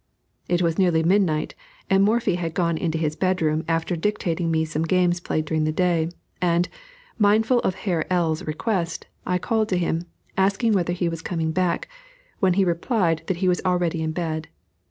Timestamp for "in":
14.01-14.11